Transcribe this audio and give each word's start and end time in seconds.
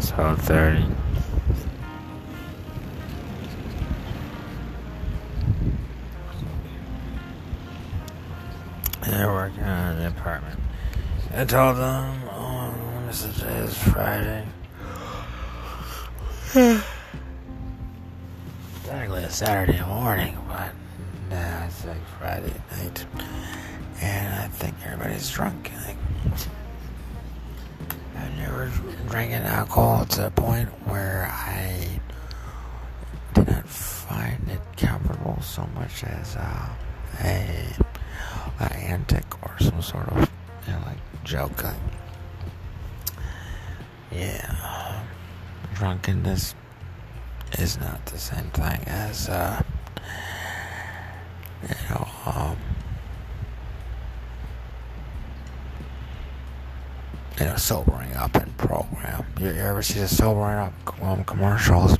it's 0.00 0.12
12.30. 0.12 0.96
They're 9.04 9.30
working 9.30 9.62
on 9.62 9.98
the 9.98 10.06
apartment. 10.08 10.58
I 11.34 11.44
told 11.44 11.76
them, 11.76 12.18
oh, 12.30 12.74
this 13.08 13.24
is 13.26 13.76
Friday. 13.76 14.46
Technically 18.84 19.24
it's 19.24 19.36
Saturday 19.36 19.82
morning, 19.82 20.38
but 20.48 20.72
nah, 21.28 21.66
it's 21.66 21.84
like 21.84 22.02
Friday 22.18 22.54
night. 22.72 23.04
And 24.00 24.34
I 24.34 24.48
think 24.48 24.76
everybody's 24.82 25.30
drunk. 25.30 25.70
Like, 28.50 29.08
drinking 29.08 29.42
alcohol 29.42 30.06
to 30.06 30.22
the 30.22 30.30
point 30.30 30.68
where 30.88 31.28
I 31.30 32.00
did 33.34 33.46
not 33.48 33.68
find 33.68 34.48
it 34.48 34.60
comfortable 34.76 35.40
so 35.40 35.66
much 35.74 36.02
as 36.04 36.36
uh, 36.36 36.68
a, 37.22 37.64
a 38.60 38.72
antic 38.76 39.24
or 39.42 39.56
some 39.60 39.80
sort 39.82 40.08
of 40.08 40.30
you 40.66 40.72
know, 40.72 40.80
like 40.86 40.98
joke. 41.24 41.64
Yeah, 44.10 45.02
drunkenness 45.74 46.54
is 47.58 47.78
not 47.78 48.04
the 48.06 48.18
same 48.18 48.50
thing 48.50 48.82
as 48.86 49.28
uh, 49.28 49.62
you 51.62 51.74
know. 51.88 52.08
Um, 52.26 52.56
you 57.40 57.46
know, 57.46 57.56
sobering 57.56 58.12
up 58.14 58.36
in 58.36 58.52
program. 58.58 59.24
You, 59.40 59.48
ever 59.48 59.82
see 59.82 59.98
the 59.98 60.08
sobering 60.08 60.58
up 60.58 61.02
um, 61.02 61.24
commercials 61.24 61.96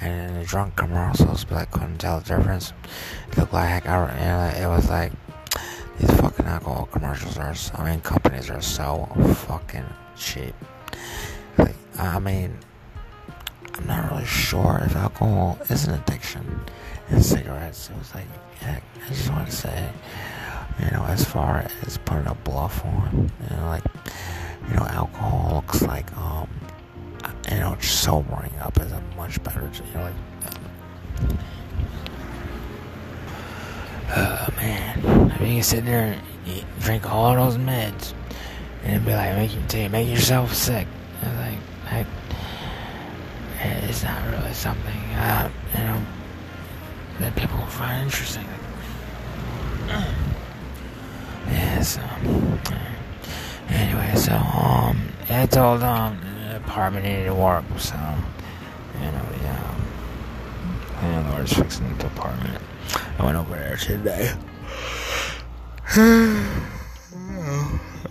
and 0.00 0.36
the 0.36 0.44
drunk 0.44 0.76
commercials, 0.76 1.44
but 1.44 1.58
I 1.58 1.64
couldn't 1.66 1.98
tell 1.98 2.20
the 2.20 2.36
difference. 2.36 2.72
It 3.30 3.38
looked 3.38 3.52
like 3.52 3.86
I, 3.86 4.52
you 4.54 4.64
know, 4.64 4.66
it 4.66 4.74
was 4.74 4.88
like 4.88 5.12
these 5.98 6.10
fucking 6.12 6.46
alcohol 6.46 6.88
commercials 6.90 7.36
are. 7.36 7.54
So, 7.54 7.74
I 7.76 7.90
mean, 7.90 8.00
companies 8.00 8.48
are 8.48 8.62
so 8.62 9.06
fucking 9.46 9.84
cheap. 10.16 10.54
Like, 11.58 11.76
I 11.98 12.18
mean, 12.18 12.56
I'm 13.74 13.86
not 13.86 14.10
really 14.10 14.24
sure 14.24 14.80
if 14.86 14.96
alcohol 14.96 15.58
is 15.68 15.86
an 15.86 15.94
addiction 15.94 16.60
and 17.10 17.22
cigarettes. 17.22 17.90
It 17.90 17.98
was 17.98 18.14
like, 18.14 18.26
heck, 18.60 18.82
I 19.04 19.08
just 19.08 19.30
want 19.30 19.50
to 19.50 19.54
say, 19.54 19.90
you 20.80 20.90
know, 20.92 21.04
as 21.04 21.24
far 21.24 21.68
as 21.86 21.98
putting 21.98 22.26
a 22.26 22.34
bluff 22.36 22.84
on, 22.86 23.30
you 23.50 23.56
know, 23.56 23.66
like 23.66 23.84
you 24.68 24.76
know, 24.76 24.86
alcohol 24.86 25.56
looks 25.56 25.82
like, 25.82 26.14
um, 26.16 26.48
you 27.50 27.58
know, 27.58 27.76
sobering 27.80 28.52
up 28.60 28.78
is 28.80 28.92
a 28.92 29.02
much 29.16 29.42
better, 29.42 29.70
you 29.74 29.94
know, 29.94 30.02
like, 30.02 30.14
uh, 34.10 34.48
man, 34.56 35.30
I 35.32 35.38
mean, 35.42 35.56
you 35.56 35.62
sit 35.62 35.84
there 35.84 36.18
and 36.46 36.64
drink 36.80 37.10
all 37.10 37.34
those 37.34 37.56
meds, 37.56 38.12
and 38.82 38.94
it'd 38.94 39.06
be 39.06 39.12
like, 39.12 39.34
make 39.36 39.52
you, 39.54 39.88
make 39.88 40.08
yourself 40.08 40.54
sick. 40.54 40.86
It's 41.22 41.36
like, 41.36 41.58
like, 41.92 42.06
it's 43.88 44.02
not 44.02 44.22
really 44.30 44.52
something, 44.52 45.00
uh, 45.14 45.50
you 45.74 45.80
know, 45.80 46.02
that 47.20 47.34
people 47.36 47.58
find 47.66 48.04
interesting. 48.04 48.46
Yeah, 51.50 51.80
so, 51.80 52.02
Anyway, 53.70 54.14
so 54.16 54.32
um, 54.34 55.08
I 55.28 55.46
told 55.46 55.82
um 55.82 56.20
the 56.48 56.56
apartment 56.56 57.04
needed 57.04 57.32
work, 57.32 57.64
so 57.78 57.96
you 58.94 59.00
know, 59.00 59.26
yeah, 59.42 59.74
landlord's 61.02 61.52
fixing 61.52 61.96
the 61.98 62.06
apartment. 62.06 62.62
I 63.18 63.24
went 63.24 63.36
over 63.36 63.54
there 63.54 63.76
today. 63.76 64.32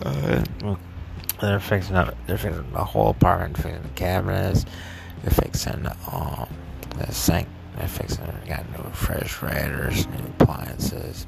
uh, 0.01 0.43
they're 1.41 1.59
fixing 1.59 1.95
up. 1.95 2.15
They're 2.25 2.37
fixing 2.37 2.71
the 2.71 2.83
whole 2.83 3.09
apartment, 3.09 3.57
fixing 3.57 3.81
the 3.81 3.89
cabinets. 3.89 4.65
They're 5.23 5.31
fixing 5.31 5.87
um 6.11 6.47
the 6.97 7.11
sink. 7.13 7.47
They're 7.77 7.87
fixing. 7.87 8.25
They 8.25 8.49
got 8.49 8.69
new 8.71 8.83
refrigerators, 8.83 10.07
new 10.07 10.25
appliances. 10.39 11.27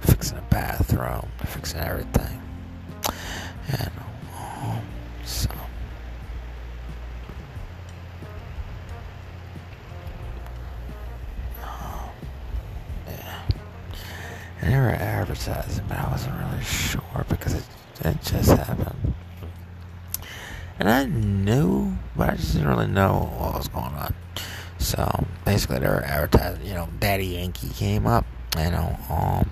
Fixing 0.00 0.36
the 0.36 0.42
bathroom. 0.50 1.28
Fixing 1.44 1.80
everything. 1.80 2.41
And 3.68 3.90
um, 4.36 4.82
so 5.24 5.50
um, 11.62 12.10
yeah. 13.06 13.42
And 14.60 14.72
they 14.72 14.76
were 14.76 14.90
advertising, 14.90 15.84
but 15.88 15.98
I 15.98 16.10
wasn't 16.10 16.34
really 16.38 16.64
sure 16.64 17.24
because 17.28 17.54
it, 17.54 17.64
it 18.04 18.22
just 18.22 18.50
happened. 18.50 19.14
And 20.78 20.88
I 20.90 21.04
knew, 21.04 21.96
but 22.16 22.30
I 22.30 22.36
just 22.36 22.54
didn't 22.54 22.68
really 22.68 22.88
know 22.88 23.30
what 23.38 23.54
was 23.54 23.68
going 23.68 23.94
on. 23.94 24.14
So 24.78 25.26
basically, 25.44 25.78
they 25.78 25.86
were 25.86 26.02
advertising. 26.02 26.66
You 26.66 26.74
know, 26.74 26.88
Daddy 26.98 27.26
Yankee 27.26 27.68
came 27.68 28.06
up. 28.06 28.26
You 28.58 28.70
know, 28.70 28.96
um, 29.08 29.48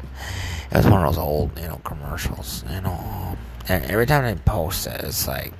it 0.70 0.76
was 0.76 0.86
one 0.86 1.04
of 1.04 1.14
those 1.14 1.22
old, 1.22 1.58
you 1.58 1.68
know, 1.68 1.80
commercials. 1.84 2.64
You 2.68 2.80
know, 2.80 2.90
and 3.70 3.84
every 3.84 4.04
time 4.04 4.24
they 4.24 4.34
post 4.42 4.88
it, 4.88 5.00
it's 5.04 5.28
like, 5.28 5.52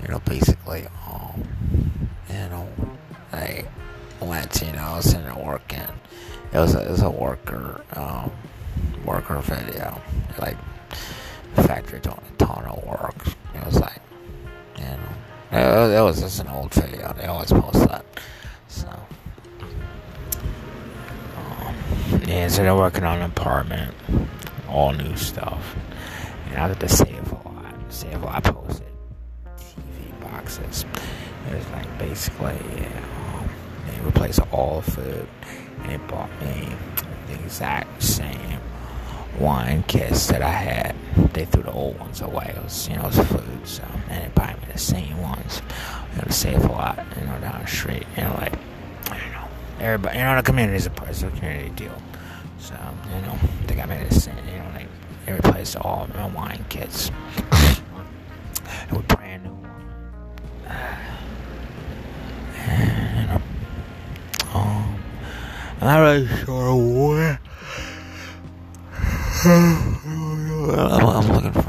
you 0.00 0.08
know, 0.08 0.18
basically, 0.20 0.86
um, 1.06 1.46
you 2.28 2.34
know, 2.34 2.66
like 3.34 3.68
Latinos 4.20 5.14
and 5.14 5.46
working. 5.46 5.78
It 6.54 6.58
was 6.58 6.74
a, 6.74 6.86
it 6.86 6.90
was 6.90 7.02
a 7.02 7.10
worker, 7.10 7.82
um, 7.92 8.30
worker 9.04 9.38
video. 9.40 10.00
Like, 10.38 10.56
factory 11.54 12.00
doing 12.00 12.18
a 12.32 12.36
ton 12.36 12.64
of 12.64 12.82
work. 12.84 13.26
It 13.54 13.66
was 13.66 13.78
like, 13.78 14.00
you 14.78 14.84
know, 14.84 15.12
it, 15.52 15.98
it 15.98 16.02
was 16.02 16.20
just 16.20 16.40
an 16.40 16.48
old 16.48 16.72
video. 16.72 17.12
They 17.12 17.26
always 17.26 17.52
post 17.52 17.86
that. 17.88 18.06
So, 18.68 18.88
um, 21.36 21.74
yeah, 22.26 22.48
so 22.48 22.62
they're 22.62 22.74
working 22.74 23.04
on 23.04 23.18
an 23.18 23.24
apartment, 23.24 23.94
all 24.66 24.94
new 24.94 25.14
stuff. 25.16 25.76
And 26.46 26.56
I 26.56 26.68
have 26.68 26.78
to. 26.78 26.88
Save 26.88 27.33
It 31.54 31.58
was 31.58 31.70
like 31.70 31.98
basically, 31.98 32.58
yeah, 32.76 33.36
um, 33.36 33.48
they 33.86 34.04
replaced 34.04 34.40
all 34.50 34.80
the 34.80 34.90
food. 34.90 35.28
And 35.82 35.90
they 35.90 35.96
bought 36.08 36.30
me 36.40 36.68
the 37.28 37.34
exact 37.34 38.02
same 38.02 38.58
wine 39.38 39.84
kits 39.84 40.26
that 40.28 40.42
I 40.42 40.50
had. 40.50 40.96
They 41.32 41.44
threw 41.44 41.62
the 41.62 41.70
old 41.70 41.98
ones 42.00 42.20
away. 42.20 42.52
It 42.56 42.62
was, 42.62 42.88
you 42.88 42.96
know, 42.96 43.02
it 43.02 43.16
was 43.16 43.26
food. 43.28 43.68
So, 43.68 43.84
and 44.08 44.24
they 44.24 44.28
bought 44.34 44.60
me 44.62 44.66
the 44.72 44.78
same 44.78 45.20
ones. 45.22 45.62
It 46.16 46.24
would 46.24 46.34
save 46.34 46.64
a 46.64 46.72
lot, 46.72 47.04
you 47.20 47.26
know, 47.26 47.38
down 47.38 47.60
the 47.60 47.68
street. 47.68 48.06
You 48.16 48.24
know, 48.24 48.34
like, 48.40 48.54
you 49.06 49.32
know, 49.32 49.48
everybody, 49.78 50.18
you 50.18 50.24
know, 50.24 50.36
the 50.36 50.42
community 50.42 50.76
is 50.76 50.86
a, 50.86 50.92
it's 51.08 51.22
a 51.22 51.30
community 51.30 51.70
deal. 51.70 52.02
So, 52.58 52.74
you 53.14 53.22
know, 53.22 53.38
they 53.66 53.76
got 53.76 53.88
me 53.88 54.02
the 54.02 54.14
same, 54.14 54.36
you 54.50 54.58
know, 54.58 54.70
like, 54.74 54.88
they 55.26 55.32
replaced 55.34 55.76
all 55.76 56.08
my 56.14 56.26
wine 56.26 56.64
kits 56.68 57.12
with 58.90 59.06
brand 59.06 59.23
I'm 65.86 66.26
not 66.26 66.38
sure 66.46 66.74
where. 66.76 67.38
I'm, 69.44 71.06
I'm 71.06 71.26
looking 71.28 71.52
for 71.52 71.63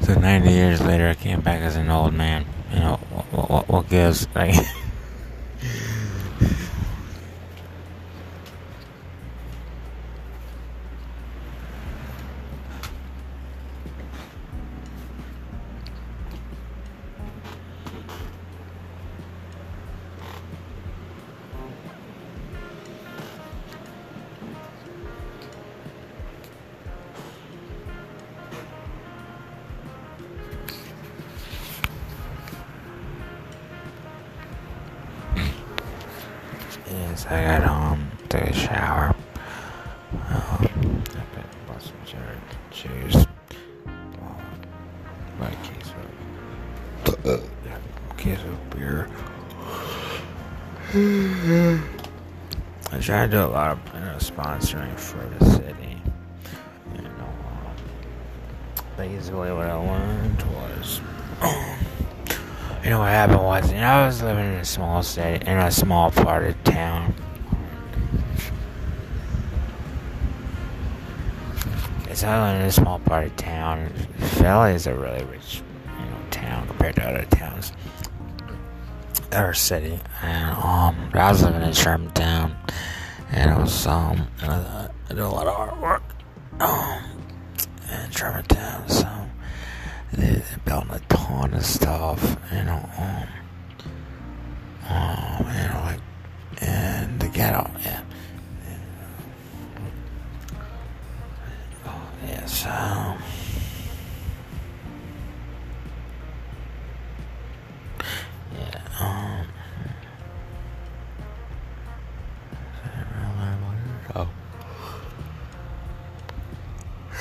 So 0.00 0.14
90 0.14 0.50
years 0.50 0.80
later, 0.80 1.08
I 1.08 1.14
came 1.14 1.40
back 1.40 1.60
as 1.60 1.76
an 1.76 1.90
old 1.90 2.12
man. 2.12 2.44
You 2.72 2.80
know, 2.80 2.96
what, 3.10 3.50
what, 3.50 3.68
what 3.68 3.88
gives? 3.88 4.26
Like, 4.34 4.54
yes, 37.24 37.32
I 37.32 37.58
got 37.58 37.68
home, 37.68 38.10
took 38.28 38.42
a 38.42 38.52
shower. 38.52 39.14
Um, 40.12 41.02
I 41.14 41.66
bought 41.66 41.82
some 41.82 41.94
jar 42.06 42.36
juice. 42.70 43.26
My 45.38 45.50
case 45.62 45.92
of, 47.24 48.16
case 48.16 48.38
of 48.40 48.70
beer. 48.70 49.08
I 52.92 52.98
try 53.00 53.24
to 53.26 53.30
do 53.30 53.40
a 53.40 53.46
lot 53.46 53.72
of 53.72 53.94
you 53.94 54.00
know, 54.00 54.16
sponsoring 54.18 54.98
for 54.98 55.26
the 55.38 55.50
city. 55.52 56.02
You 56.94 57.02
know, 57.02 57.08
um, 57.18 57.74
basically 58.96 59.52
what 59.52 59.66
I 59.66 59.74
learned 59.74 60.42
was, 60.42 61.00
you 62.84 62.90
know, 62.90 62.98
what 62.98 63.08
happened 63.08 63.42
was, 63.42 63.72
you 63.72 63.80
know, 63.80 63.86
I 63.86 64.06
was 64.06 64.22
living 64.22 64.44
in 64.44 64.60
a 64.60 64.64
small 64.64 65.02
city, 65.02 65.44
in 65.46 65.56
a 65.56 65.70
small 65.70 66.10
part 66.10 66.44
of 66.44 66.62
town. 66.64 67.11
Live 72.22 72.60
in 72.60 72.66
a 72.66 72.72
small 72.72 73.00
part 73.00 73.26
of 73.26 73.36
town. 73.36 73.88
Philly 74.18 74.74
is 74.74 74.86
a 74.86 74.94
really 74.94 75.24
rich, 75.24 75.60
you 75.98 76.04
know, 76.04 76.16
town 76.30 76.68
compared 76.68 76.94
to 76.94 77.02
other 77.02 77.24
towns 77.24 77.72
or 79.32 79.52
city, 79.52 79.98
and 80.22 80.56
um, 80.58 81.10
I 81.14 81.32
was 81.32 81.42
living 81.42 81.62
in 81.62 81.72
Germantown, 81.72 82.56
and 83.32 83.50
it 83.50 83.58
was 83.60 83.86
um, 83.88 84.28
I, 84.42 84.88
I 85.10 85.14
do 85.14 85.24
a 85.24 85.26
lot 85.26 85.48
of 85.48 85.56
artwork 85.56 86.02
um 86.60 87.02
in 87.90 88.10
Germantown, 88.12 88.88
so 88.88 89.08
they, 90.12 90.26
they 90.26 90.44
built 90.64 90.84
a 90.90 91.00
ton 91.08 91.54
of 91.54 91.64
stuff, 91.66 92.36
you 92.52 92.62
know, 92.62 92.88
um, 92.98 93.28
um, 94.88 95.46
you 95.48 95.68
know, 95.68 95.82
like 95.86 96.00
in 96.62 97.18
the 97.18 97.28
ghetto, 97.28 97.68
yeah. 97.80 98.02
Yeah, 102.42 102.46
so. 102.46 102.68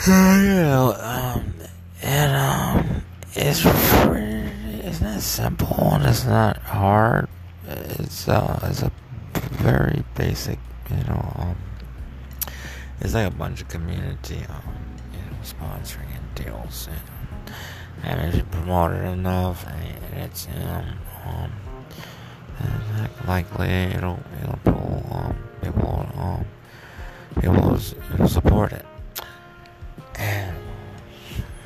Yeah, 0.07 1.35
you 2.01 2.09
know, 2.09 2.83
it's 3.35 3.63
it's 3.63 5.01
not 5.01 5.21
simple 5.21 5.93
and 5.93 6.05
it's 6.05 6.25
not 6.25 6.57
hard. 6.57 7.27
It's, 7.67 8.27
uh, 8.27 8.59
it's 8.63 8.81
a 8.81 8.91
very 9.33 10.03
basic, 10.15 10.57
you 10.89 11.03
know, 11.03 11.33
um, 11.37 11.55
it's 12.99 13.13
like 13.13 13.27
a 13.27 13.31
bunch 13.31 13.61
of 13.61 13.67
community, 13.67 14.43
um, 14.49 14.90
sponsoring 15.43 16.09
and 16.15 16.35
deals, 16.35 16.87
and, 16.87 17.55
and 18.03 18.29
if 18.29 18.35
you 18.35 18.43
promote 18.43 18.93
it 18.93 19.03
enough, 19.03 19.65
and 19.67 20.21
it's, 20.23 20.47
um, 20.47 20.85
um, 21.25 21.51
and 22.59 23.09
likely 23.27 23.69
it'll, 23.69 24.19
it'll 24.41 24.59
pull, 24.63 25.07
um, 25.11 25.35
people, 25.61 26.09
um, 26.17 26.45
people 27.39 27.79
will 28.17 28.27
support 28.27 28.71
it. 28.73 28.85
And, 30.15 30.55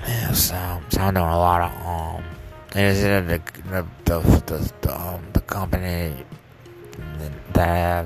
yeah, 0.08 0.32
so, 0.32 0.82
so 0.90 1.02
I'm 1.02 1.14
doing 1.14 1.26
a 1.26 1.38
lot 1.38 1.62
of, 1.62 1.86
um, 1.86 2.24
is 2.76 3.04
it 3.04 3.28
the, 3.28 3.42
the, 3.70 3.86
the, 4.06 4.20
the, 4.46 4.74
the, 4.82 5.02
um, 5.02 5.22
the 5.34 5.42
company 5.42 6.14
that 7.54 8.06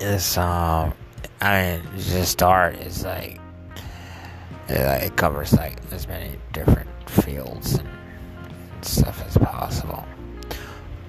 is, 0.00 0.38
um, 0.38 0.92
I 1.40 1.80
mean, 1.82 1.82
just 1.98 2.32
start 2.32 2.76
is 2.76 3.04
like, 3.04 3.40
it, 4.68 5.02
it 5.04 5.16
covers 5.16 5.52
like 5.52 5.78
as 5.92 6.06
many 6.08 6.38
different 6.52 6.88
fields 7.08 7.74
and, 7.74 7.88
stuff 8.82 9.24
as 9.26 9.38
possible. 9.38 10.04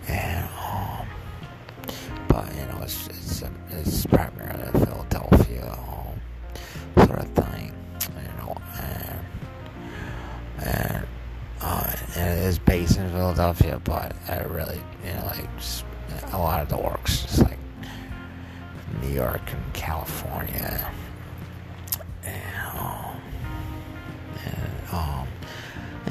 And, 0.07 0.47
um, 0.63 1.07
but, 2.29 2.45
you 2.55 2.61
know, 2.67 2.79
it's, 2.83 3.07
it's, 3.07 3.43
it's 3.71 4.05
primarily 4.05 4.63
a 4.63 4.71
Philadelphia, 4.71 5.77
um, 5.77 7.05
sort 7.05 7.19
of 7.19 7.29
thing, 7.31 7.73
you 8.15 8.33
know, 8.37 8.55
and, 8.79 9.19
and, 10.65 11.07
uh, 11.61 11.91
it 12.15 12.45
is 12.45 12.59
based 12.59 12.97
in 12.97 13.09
Philadelphia, 13.11 13.81
but 13.83 14.15
I 14.29 14.39
really, 14.43 14.81
you 15.05 15.13
know, 15.13 15.25
like, 15.25 15.49
a 16.31 16.37
lot 16.37 16.61
of 16.61 16.69
the 16.69 16.77
work's 16.77 17.23
just 17.23 17.39
like 17.39 17.59
New 19.01 19.09
York 19.09 19.41
and 19.51 19.73
California, 19.73 20.89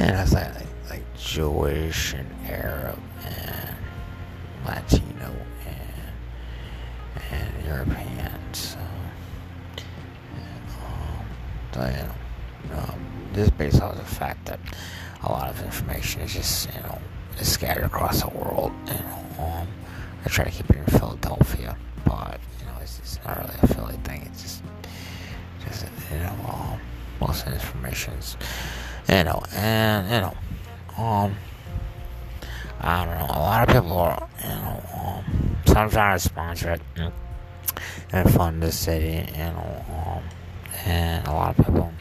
and 0.04 0.20
it's 0.20 0.34
like, 0.34 0.54
like, 0.54 0.66
like 0.90 1.16
Jewish 1.16 2.12
and 2.12 2.28
Arab 2.46 2.99
and 3.25 3.76
Latino 4.66 5.34
and, 5.66 6.12
and 7.30 7.66
European, 7.66 8.38
so, 8.52 8.78
and, 9.78 10.68
um, 10.84 11.26
so, 11.73 11.80
you 11.87 12.75
know, 12.75 12.80
um, 12.82 13.06
this 13.32 13.44
is 13.46 13.50
based 13.52 13.80
on 13.80 13.96
the 13.96 14.04
fact 14.04 14.44
that 14.44 14.61
a 15.23 15.32
lot 15.32 15.49
of 15.49 15.62
information 15.62 16.20
is 16.20 16.34
just, 16.34 16.68
you 16.75 16.82
know, 16.82 16.99
is 17.40 17.50
scattered 17.50 17.84
across 17.84 18.20
the 18.20 18.28
world, 18.28 18.73
and 18.88 19.04
um, 19.38 19.66
I 20.26 20.28
try 20.28 20.44
to 20.44 20.50
keep 20.50 20.68
you 29.08 29.25
know, 29.25 29.42
and, 29.54 30.06
you 30.06 30.20
know, 30.20 30.34
um, 31.02 31.34
I 32.80 33.04
don't 33.04 33.18
know, 33.18 33.26
a 33.26 33.38
lot 33.38 33.68
of 33.68 33.75
people 33.75 33.99
are, 33.99 34.28
you 34.42 34.49
know, 34.49 34.82
um, 34.94 35.56
so 35.66 35.88
trying 35.88 36.16
to 36.16 36.18
sponsor 36.18 36.73
it 36.73 36.80
and 38.12 38.30
fund 38.30 38.62
the 38.62 38.73
city, 38.73 39.30
you 39.32 39.38
know, 39.38 39.84
um, 39.90 40.23
and 40.87 41.26
a 41.26 41.32
lot 41.32 41.58
of 41.58 41.64
people, 41.64 41.82
um, 41.82 41.94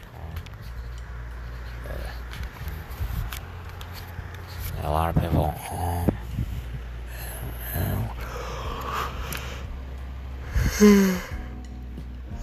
a 4.82 4.90
lot 4.90 5.16
of 5.16 5.22
people, 5.22 5.54
um, 5.72 6.06
you 7.74 7.80
know, 7.80 8.10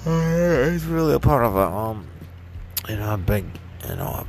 it's 0.74 0.86
really 0.86 1.14
a 1.14 1.20
part 1.20 1.46
of 1.46 1.56
a, 1.56 1.68
um, 1.68 2.08
you 2.90 2.96
know, 2.96 3.14
a 3.14 3.18
big, 3.18 3.46
you 3.88 3.96
know, 3.96 4.08
a, 4.08 4.26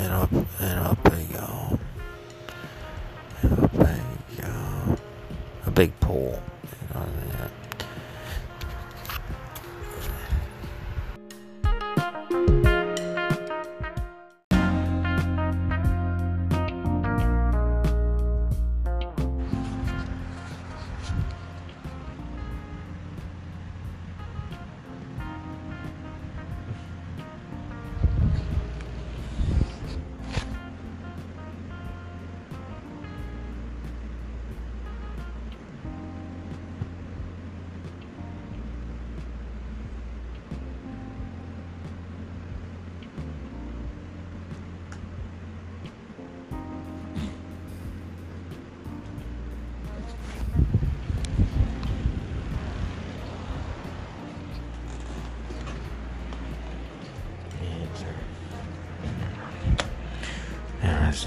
you 0.00 0.08
know, 0.08 0.28
a, 0.30 0.34
you 0.34 0.74
know, 0.76 0.96
a 1.04 1.10
big, 1.10 1.36
um, 1.36 1.78
you 3.42 3.50
know, 3.50 3.56
a 3.62 3.68
big, 3.68 4.44
uh, 4.44 4.96
a 5.66 5.70
big 5.70 6.00
pool, 6.00 6.42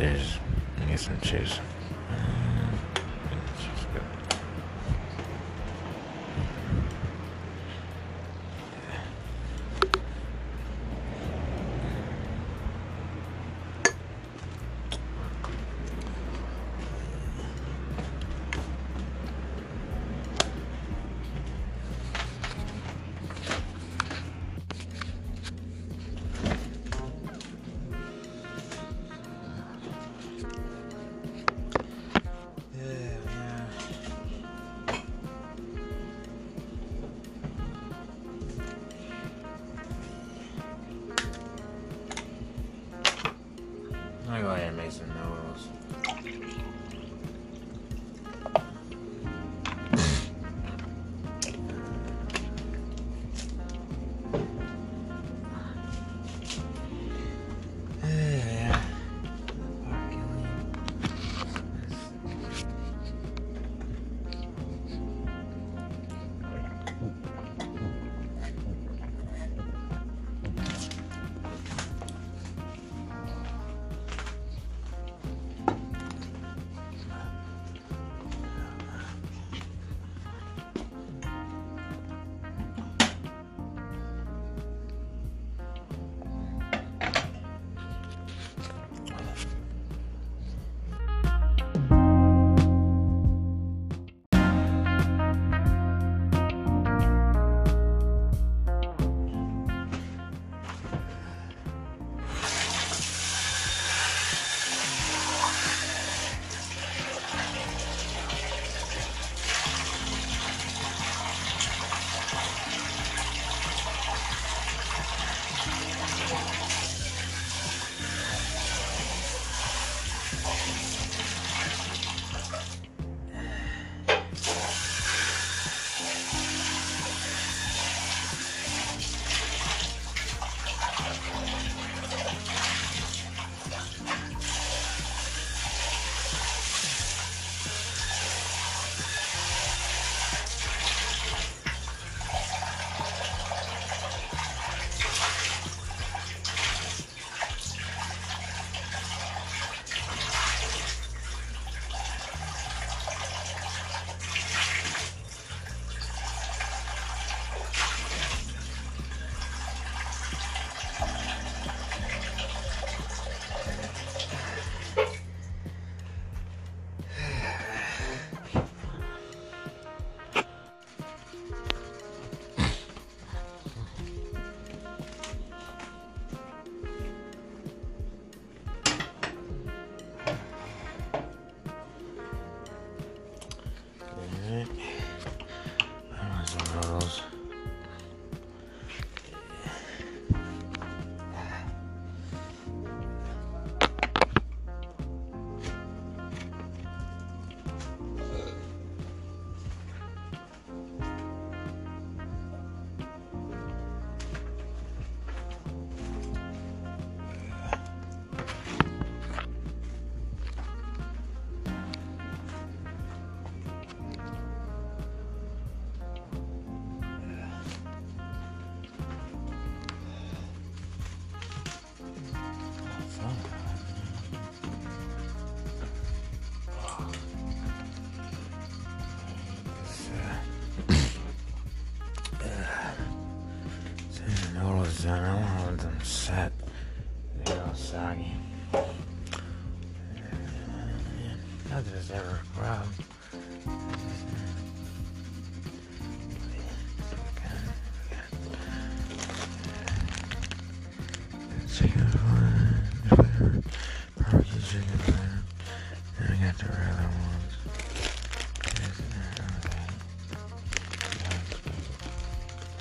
and 0.04 0.90
get 0.90 1.00
some 1.00 1.20
chips. 1.22 1.60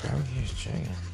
Barbecue 0.02 0.46
chicken. 0.56 0.88
What 0.88 1.11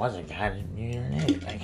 was 0.00 0.16
a 0.16 0.22
guy 0.22 0.48
that 0.48 0.66
knew 0.74 0.94
your 0.94 1.02
name. 1.02 1.42
Like, 1.44 1.60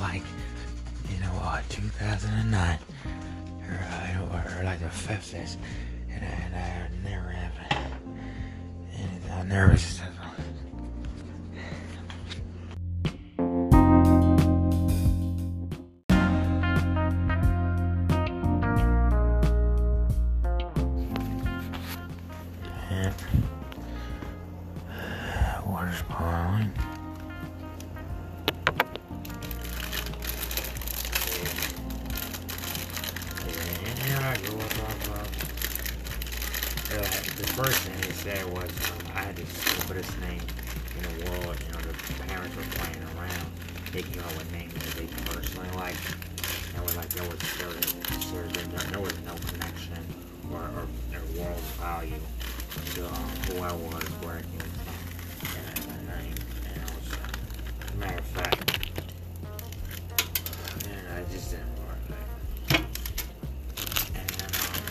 like, 0.00 0.22
you 1.10 1.18
know, 1.20 1.32
uh, 1.42 1.60
2009 1.68 2.78
or, 3.68 3.74
uh, 3.74 4.32
or, 4.32 4.60
or 4.60 4.64
like 4.64 4.80
the 4.80 4.86
50s, 4.86 5.56
and 6.10 6.24
I, 6.24 6.28
and 6.28 6.54
I 6.54 7.10
never 7.10 7.28
have 7.28 7.52
anything. 8.92 9.32
I'm 9.32 9.48
nervous. 9.48 10.00
Or, 50.62 50.68
or 50.68 50.86
world 51.38 51.60
value 51.80 52.22
to 52.94 53.06
um, 53.06 53.12
who 53.48 53.58
I 53.62 53.72
was, 53.72 54.04
I 54.22 54.40
came 54.42 54.60
from, 54.60 54.94
and 55.58 56.06
name. 56.08 56.34
And 56.68 56.78
I 56.80 56.84
was, 56.94 57.08
uh, 57.12 57.18
matter 57.98 58.18
of 58.18 58.24
fact, 58.26 58.60
and 60.88 61.04
I 61.08 61.24
just 61.32 61.50
didn't 61.50 61.74
work. 61.78 62.02
Like, 62.08 62.80
and 64.14 64.28
then, 64.30 64.50
um, 64.54 64.82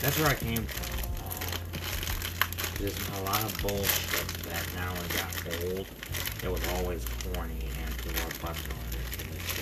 that's 0.00 0.18
where 0.18 0.28
I 0.28 0.34
came 0.34 0.64
from. 0.64 0.94
Um, 1.24 1.42
there's 2.78 2.98
a 3.08 3.22
lot 3.24 3.42
of 3.42 3.52
bullshit 3.62 4.28
that 4.44 4.64
now 4.76 4.92
it 4.94 5.08
got 5.14 5.32
old. 5.64 5.86
It 6.42 6.50
was 6.50 6.62
always 6.74 7.04
corny 7.32 7.68
and 7.82 7.96
people 7.98 8.12
were 8.12 8.38
busting 8.42 8.72
on 8.72 8.78
it. 8.92 9.06
And 9.20 9.28
it's, 9.34 9.58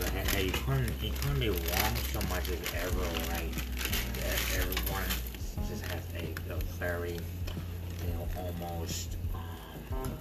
uh, 0.00 0.25
hey, 0.36 0.44
you 0.44 0.52
couldn't, 0.52 0.92
you 1.02 1.10
couldn't 1.22 1.40
be 1.40 1.48
wrong 1.48 1.94
so 2.12 2.20
much 2.28 2.46
as 2.50 2.60
ever 2.84 3.00
right. 3.32 3.50
That 4.20 4.36
everyone 4.60 5.08
just 5.66 5.82
has 5.86 6.02
a, 6.20 6.52
a 6.52 6.56
very, 6.78 7.12
you 7.12 8.12
know, 8.12 8.28
almost 8.36 9.16
um, 9.34 10.12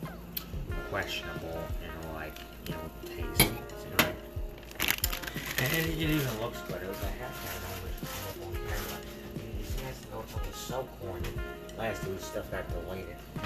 questionable, 0.90 1.62
you 1.82 1.90
know, 1.92 2.14
like, 2.14 2.38
you 2.66 2.76
know, 2.76 2.90
taste. 3.04 3.42
You 3.42 3.98
know? 4.00 4.12
And 5.58 5.74
it, 5.74 5.90
it 5.90 5.98
even 6.00 6.40
looks 6.40 6.62
good. 6.62 6.82
It 6.82 6.88
was 6.88 7.02
a 7.02 7.12
halftime 7.20 7.64
on 7.68 7.78
the 7.84 8.46
on 8.46 8.54
camera. 8.54 9.00
That's 9.84 10.00
no, 10.14 10.20
it 10.20 10.48
was 10.48 10.56
so 10.56 10.88
corny. 11.02 11.28
Last 11.78 12.08
week 12.08 12.22
stuff 12.22 12.50
got 12.52 12.64
deleted. 12.70 13.18
Uh, 13.38 13.42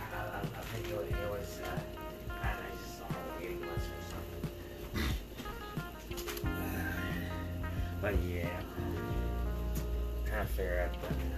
I, 0.00 0.16
I, 0.16 0.40
I 0.40 0.62
think 0.72 0.88
it 0.88 1.30
was 1.30 1.60
uh, 1.62 1.78
but 8.06 8.14
yeah, 8.22 8.48
trying 10.26 10.46
to 10.46 10.52
figure 10.52 10.78
out 10.78 10.92
the. 11.02 11.35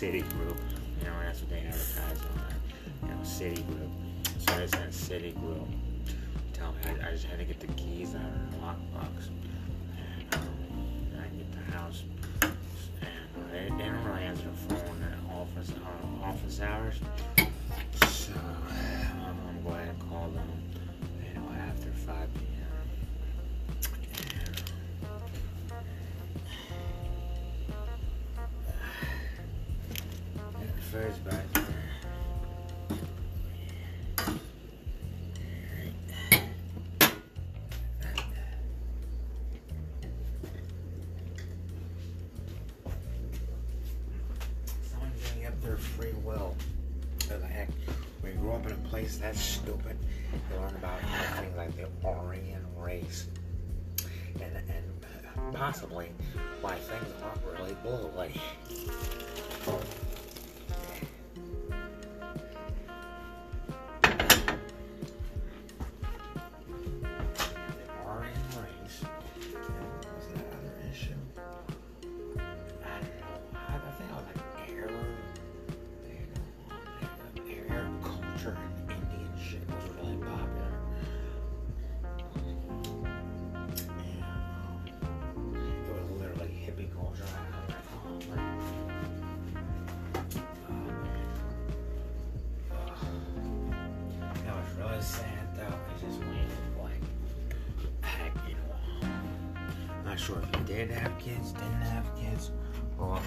Call 0.00 0.08
it 0.08 0.12
like 0.12 0.28
city 0.28 0.36
group, 0.36 0.56
you 1.00 1.06
know, 1.06 1.12
that's 1.24 1.40
what 1.40 1.50
they 1.50 1.60
advertise 1.60 2.20
on 2.22 3.08
you 3.08 3.14
know, 3.14 3.24
city 3.24 3.62
group. 3.62 3.90
So 4.38 4.56
they 4.56 4.66
sent 4.66 4.94
city 4.94 5.32
group. 5.32 5.66
Tell 6.52 6.72
me, 6.72 6.78
I, 7.02 7.08
I 7.08 7.12
just 7.12 7.24
had 7.24 7.38
to 7.38 7.44
get 7.44 7.60
the 7.60 7.66
keys 7.68 8.14
out 8.14 8.22
of 8.22 8.50
the 8.50 8.56
lockbox, 8.58 9.28
and 9.96 10.34
um, 10.34 10.48
I 11.18 11.26
get 11.36 11.52
the 11.52 11.72
house, 11.76 12.02
and 12.42 12.52
uh, 13.02 13.52
they, 13.52 13.64
they 13.76 13.90
don't 13.90 14.04
really 14.04 14.22
answer 14.22 14.44
the 14.44 14.74
phone 14.74 15.02
at 15.02 15.18
office 15.34 15.70
uh, 15.70 16.24
office 16.24 16.60
hours. 16.60 16.94
So 18.06 18.32
um, 18.34 19.36
I'm 19.48 19.62
going 19.64 19.86
to 19.86 19.94
call 20.06 20.28
them, 20.28 20.48
you 21.26 21.40
know, 21.40 21.48
after 21.68 21.90
5 21.90 22.34
p.m. 22.34 22.57
first 30.90 31.22
back 31.24 31.44
their 45.62 45.76
free 45.76 46.12
will. 46.24 46.56
What 47.26 47.40
the 47.40 47.46
heck? 47.46 47.68
We 48.22 48.30
grew 48.30 48.52
up 48.52 48.64
in 48.64 48.72
a 48.72 48.88
place 48.88 49.18
that's 49.18 49.40
stupid. 49.40 49.98
You 50.32 50.60
learn 50.60 50.74
about 50.76 51.00
things 51.36 51.56
like 51.56 51.76
the 51.76 51.88
Aryan 52.06 52.64
race. 52.76 53.26
And, 54.40 54.56
and 54.68 55.54
possibly 55.54 56.10
why 56.62 56.76
things 56.76 57.12
aren't 57.22 57.60
really 57.60 57.76
blue. 57.82 58.08
kids 101.18 101.52
didn't 101.52 101.82
have 101.82 102.06
kids. 102.16 102.50
Well. 102.98 103.20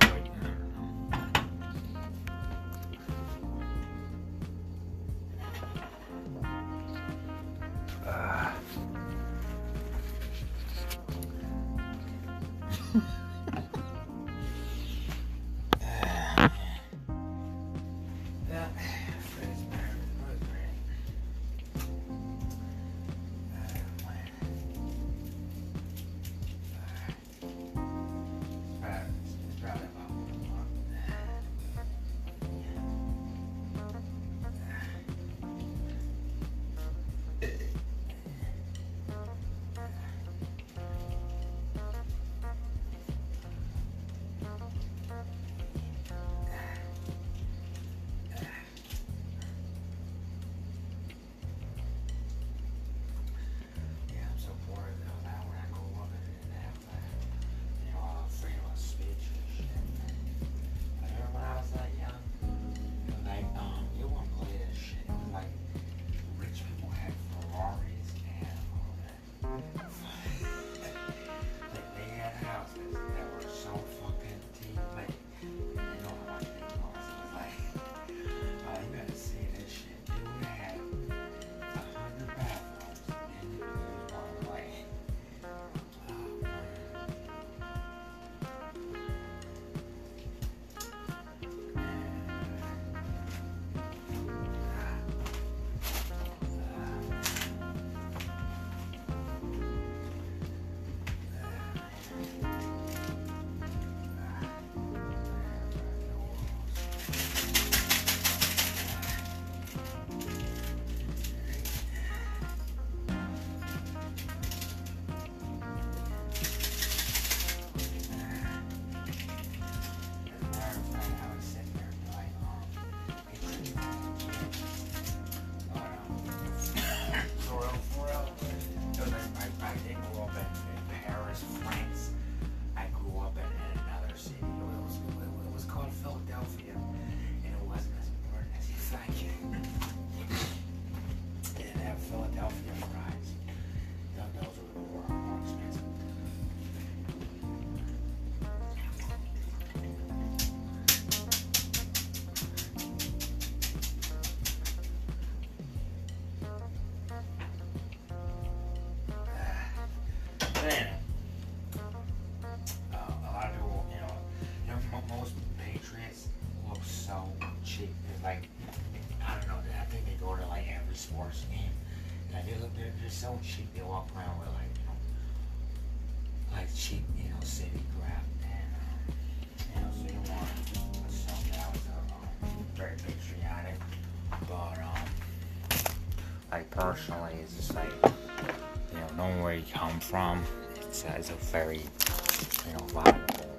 personally 186.72 187.34
is 187.44 187.54
just 187.56 187.76
like, 187.76 187.92
you 188.04 188.98
know, 188.98 189.08
knowing 189.18 189.44
where 189.44 189.54
you 189.54 189.64
come 189.74 190.00
from, 190.00 190.44
it's, 190.76 191.06
uh, 191.06 191.14
it's 191.18 191.30
a 191.30 191.34
very, 191.34 191.78
you 191.78 192.74
know, 192.74 192.86
valuable 192.88 193.58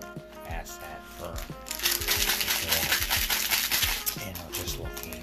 asset 0.49 1.01
for, 1.19 1.33
you 4.21 4.33
know, 4.33 4.49
just 4.53 4.81
looking 4.81 5.23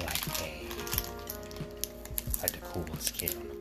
like 0.00 0.26
a, 0.40 0.66
like 2.42 2.52
the 2.52 2.58
coolest 2.62 3.14
kid 3.14 3.34
on 3.36 3.48
the 3.48 3.54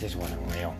This 0.00 0.16
wasn't 0.16 0.40
real. 0.56 0.74